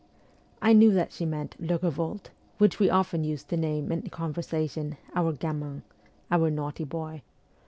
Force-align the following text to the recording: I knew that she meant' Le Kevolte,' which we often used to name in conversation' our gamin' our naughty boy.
I 0.63 0.73
knew 0.73 0.89
that 0.93 1.11
she 1.11 1.27
meant' 1.27 1.55
Le 1.59 1.77
Kevolte,' 1.77 2.31
which 2.57 2.79
we 2.79 2.89
often 2.89 3.23
used 3.23 3.49
to 3.49 3.55
name 3.55 3.91
in 3.91 4.01
conversation' 4.09 4.97
our 5.15 5.31
gamin' 5.31 5.83
our 6.31 6.49
naughty 6.49 6.85
boy. 6.85 7.21